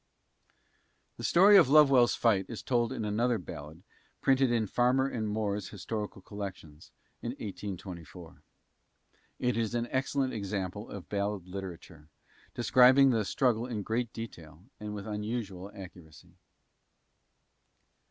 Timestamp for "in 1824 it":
7.21-9.55